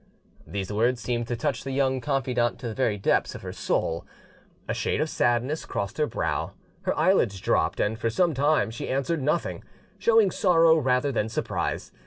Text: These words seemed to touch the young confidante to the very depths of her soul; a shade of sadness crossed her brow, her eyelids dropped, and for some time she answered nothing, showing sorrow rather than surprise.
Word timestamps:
These 0.47 0.73
words 0.73 0.99
seemed 0.99 1.27
to 1.27 1.35
touch 1.35 1.63
the 1.63 1.69
young 1.69 2.01
confidante 2.01 2.57
to 2.61 2.67
the 2.67 2.73
very 2.73 2.97
depths 2.97 3.35
of 3.35 3.43
her 3.43 3.53
soul; 3.53 4.03
a 4.67 4.73
shade 4.73 4.99
of 4.99 5.11
sadness 5.11 5.63
crossed 5.63 5.99
her 5.99 6.07
brow, 6.07 6.53
her 6.85 6.97
eyelids 6.97 7.39
dropped, 7.39 7.79
and 7.79 7.99
for 7.99 8.09
some 8.09 8.33
time 8.33 8.71
she 8.71 8.89
answered 8.89 9.21
nothing, 9.21 9.63
showing 9.99 10.31
sorrow 10.31 10.75
rather 10.75 11.11
than 11.11 11.29
surprise. 11.29 11.91